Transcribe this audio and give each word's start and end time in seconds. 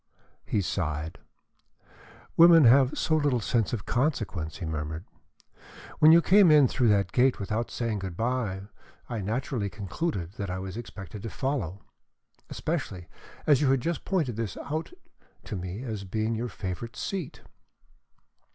He 0.47 0.61
sighed. 0.63 1.19
"Women 2.35 2.63
have 2.63 2.97
so 2.97 3.15
little 3.15 3.39
sense 3.39 3.71
of 3.71 3.85
consequence," 3.85 4.57
he 4.57 4.65
murmured. 4.65 5.05
"When 5.99 6.11
you 6.11 6.23
came 6.23 6.49
in 6.49 6.67
through 6.67 6.87
that 6.87 7.11
gate 7.11 7.37
without 7.39 7.69
saying 7.69 7.99
good 7.99 8.17
bye, 8.17 8.63
I 9.09 9.21
naturally 9.21 9.69
concluded 9.69 10.31
that 10.37 10.49
I 10.49 10.57
was 10.57 10.75
expected 10.75 11.21
to 11.21 11.29
follow, 11.29 11.83
especially 12.49 13.09
as 13.45 13.61
you 13.61 13.69
had 13.69 13.81
just 13.81 14.03
pointed 14.03 14.37
this 14.37 14.57
out 14.57 14.91
to 15.43 15.55
me 15.55 15.83
as 15.83 16.03
being 16.03 16.33
your 16.33 16.49
favorite 16.49 16.95
seat." 16.95 17.41